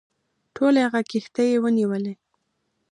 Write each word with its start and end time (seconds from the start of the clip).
ټولي 0.55 0.81
هغه 0.85 1.01
کښتۍ 1.09 1.49
ونیولې. 1.63 2.13